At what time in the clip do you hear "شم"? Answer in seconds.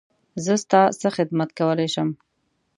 1.93-2.09